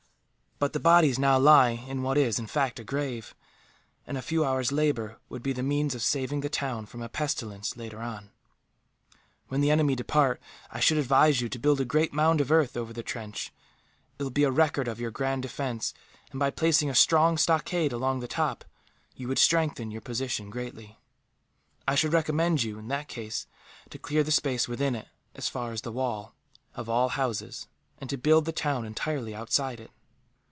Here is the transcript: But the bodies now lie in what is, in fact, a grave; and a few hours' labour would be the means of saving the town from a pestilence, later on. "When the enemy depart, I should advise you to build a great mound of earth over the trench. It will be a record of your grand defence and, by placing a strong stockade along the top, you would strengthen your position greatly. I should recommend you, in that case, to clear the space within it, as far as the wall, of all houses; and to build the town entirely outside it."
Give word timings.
But 0.63 0.73
the 0.73 0.79
bodies 0.79 1.17
now 1.17 1.39
lie 1.39 1.69
in 1.71 2.03
what 2.03 2.19
is, 2.19 2.37
in 2.37 2.45
fact, 2.45 2.79
a 2.79 2.83
grave; 2.83 3.33
and 4.05 4.15
a 4.15 4.21
few 4.21 4.45
hours' 4.45 4.71
labour 4.71 5.17
would 5.27 5.41
be 5.41 5.53
the 5.53 5.63
means 5.63 5.95
of 5.95 6.03
saving 6.03 6.41
the 6.41 6.49
town 6.51 6.85
from 6.85 7.01
a 7.01 7.09
pestilence, 7.09 7.75
later 7.77 7.97
on. 7.97 8.29
"When 9.47 9.61
the 9.61 9.71
enemy 9.71 9.95
depart, 9.95 10.39
I 10.69 10.79
should 10.79 10.99
advise 10.99 11.41
you 11.41 11.49
to 11.49 11.57
build 11.57 11.81
a 11.81 11.83
great 11.83 12.13
mound 12.13 12.41
of 12.41 12.51
earth 12.51 12.77
over 12.77 12.93
the 12.93 13.01
trench. 13.01 13.51
It 14.19 14.23
will 14.23 14.29
be 14.29 14.43
a 14.43 14.51
record 14.51 14.87
of 14.87 14.99
your 14.99 15.09
grand 15.09 15.41
defence 15.41 15.95
and, 16.29 16.39
by 16.39 16.51
placing 16.51 16.91
a 16.91 16.93
strong 16.93 17.39
stockade 17.39 17.91
along 17.91 18.19
the 18.19 18.27
top, 18.27 18.63
you 19.15 19.27
would 19.29 19.39
strengthen 19.39 19.89
your 19.89 20.01
position 20.01 20.51
greatly. 20.51 20.99
I 21.87 21.95
should 21.95 22.13
recommend 22.13 22.61
you, 22.61 22.77
in 22.77 22.87
that 22.89 23.07
case, 23.07 23.47
to 23.89 23.97
clear 23.97 24.23
the 24.23 24.29
space 24.31 24.67
within 24.67 24.93
it, 24.93 25.07
as 25.33 25.49
far 25.49 25.71
as 25.71 25.81
the 25.81 25.91
wall, 25.91 26.35
of 26.75 26.87
all 26.87 27.09
houses; 27.09 27.67
and 27.97 28.07
to 28.11 28.15
build 28.17 28.45
the 28.45 28.51
town 28.51 28.85
entirely 28.85 29.33
outside 29.33 29.79
it." 29.79 29.89